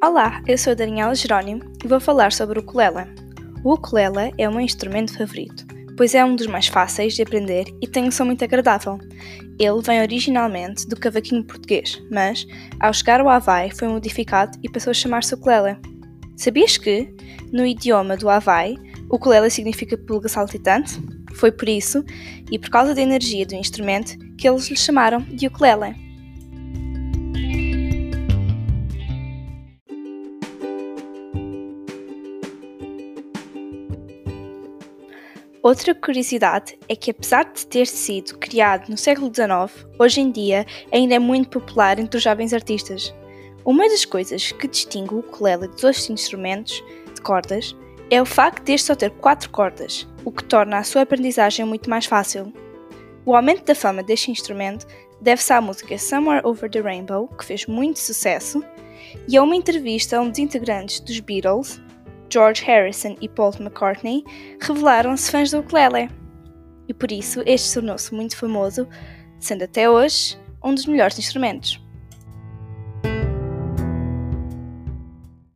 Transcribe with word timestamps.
Olá, 0.00 0.40
eu 0.46 0.56
sou 0.56 0.70
a 0.70 0.74
Daniela 0.74 1.12
Jerónimo 1.12 1.60
e 1.84 1.88
vou 1.88 1.98
falar 1.98 2.30
sobre 2.30 2.56
o 2.56 2.62
ukulele. 2.62 3.04
O 3.64 3.74
ukulele 3.74 4.32
é 4.38 4.48
o 4.48 4.52
meu 4.52 4.60
instrumento 4.60 5.18
favorito, 5.18 5.66
pois 5.96 6.14
é 6.14 6.24
um 6.24 6.36
dos 6.36 6.46
mais 6.46 6.68
fáceis 6.68 7.14
de 7.14 7.22
aprender 7.22 7.66
e 7.82 7.86
tem 7.88 8.04
um 8.04 8.10
som 8.12 8.24
muito 8.24 8.44
agradável. 8.44 8.96
Ele 9.58 9.82
vem 9.82 10.00
originalmente 10.00 10.86
do 10.86 10.94
cavaquinho 10.94 11.42
português, 11.42 12.00
mas, 12.12 12.46
ao 12.78 12.92
chegar 12.92 13.20
ao 13.20 13.28
Havaí, 13.28 13.72
foi 13.74 13.88
modificado 13.88 14.56
e 14.62 14.70
passou 14.70 14.92
a 14.92 14.94
chamar-se 14.94 15.34
ukulele. 15.34 15.76
Sabias 16.36 16.76
que, 16.76 17.12
no 17.52 17.66
idioma 17.66 18.16
do 18.16 18.30
Havaí, 18.30 18.76
ukulele 19.10 19.50
significa 19.50 19.98
pulga 19.98 20.28
saltitante? 20.28 20.96
Foi 21.34 21.50
por 21.50 21.68
isso, 21.68 22.04
e 22.52 22.56
por 22.56 22.70
causa 22.70 22.94
da 22.94 23.02
energia 23.02 23.44
do 23.44 23.56
instrumento, 23.56 24.16
que 24.36 24.48
eles 24.48 24.70
lhe 24.70 24.76
chamaram 24.76 25.22
de 25.22 25.48
ukulele. 25.48 26.07
Outra 35.62 35.92
curiosidade 35.92 36.78
é 36.88 36.94
que, 36.94 37.10
apesar 37.10 37.44
de 37.52 37.66
ter 37.66 37.86
sido 37.86 38.38
criado 38.38 38.88
no 38.88 38.96
século 38.96 39.26
XIX, 39.26 39.86
hoje 39.98 40.20
em 40.20 40.30
dia 40.30 40.64
ainda 40.92 41.16
é 41.16 41.18
muito 41.18 41.48
popular 41.48 41.98
entre 41.98 42.16
os 42.16 42.22
jovens 42.22 42.52
artistas. 42.52 43.12
Uma 43.64 43.88
das 43.88 44.04
coisas 44.04 44.52
que 44.52 44.68
distingue 44.68 45.14
o 45.14 45.18
ukulele 45.18 45.66
dos 45.66 45.82
outros 45.82 46.08
instrumentos 46.08 46.82
de 47.12 47.20
cordas 47.20 47.76
é 48.08 48.22
o 48.22 48.24
facto 48.24 48.64
de 48.64 48.72
este 48.72 48.86
só 48.86 48.94
ter 48.94 49.10
quatro 49.10 49.50
cordas, 49.50 50.06
o 50.24 50.30
que 50.30 50.44
torna 50.44 50.78
a 50.78 50.84
sua 50.84 51.02
aprendizagem 51.02 51.64
muito 51.64 51.90
mais 51.90 52.06
fácil. 52.06 52.52
O 53.26 53.34
aumento 53.34 53.64
da 53.64 53.74
fama 53.74 54.02
deste 54.02 54.30
instrumento 54.30 54.86
deve-se 55.20 55.52
à 55.52 55.60
música 55.60 55.98
Somewhere 55.98 56.46
Over 56.46 56.70
the 56.70 56.80
Rainbow, 56.80 57.26
que 57.36 57.44
fez 57.44 57.66
muito 57.66 57.98
sucesso, 57.98 58.64
e 59.28 59.36
a 59.36 59.42
uma 59.42 59.56
entrevista 59.56 60.16
a 60.16 60.20
um 60.20 60.30
dos 60.30 60.38
integrantes 60.38 61.00
dos 61.00 61.18
Beatles, 61.18 61.80
George 62.30 62.62
Harrison 62.64 63.16
e 63.20 63.28
Paul 63.28 63.52
McCartney 63.58 64.24
revelaram-se 64.60 65.30
fãs 65.30 65.50
do 65.50 65.60
ukulele. 65.60 66.10
E 66.88 66.94
por 66.94 67.10
isso 67.12 67.42
este 67.46 67.74
tornou-se 67.74 68.14
muito 68.14 68.36
famoso, 68.36 68.88
sendo 69.38 69.64
até 69.64 69.88
hoje 69.88 70.38
um 70.62 70.74
dos 70.74 70.86
melhores 70.86 71.18
instrumentos. 71.18 71.80